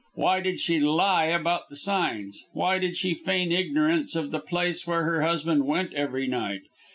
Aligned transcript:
Why 0.15 0.39
did 0.39 0.59
she 0.59 0.79
lie 0.79 1.25
about 1.25 1.69
the 1.69 1.75
signs? 1.75 2.45
Why 2.53 2.79
did 2.79 2.97
she 2.97 3.13
feign 3.13 3.51
ignorance 3.51 4.15
of 4.15 4.31
the 4.31 4.39
place 4.39 4.87
where 4.87 5.03
her 5.03 5.21
husband 5.21 5.67
went 5.67 5.93
every 5.93 6.25
night? 6.25 6.61